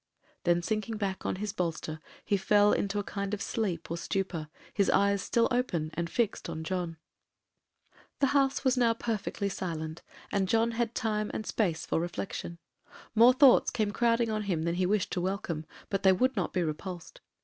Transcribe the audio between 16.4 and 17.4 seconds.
be repulsed.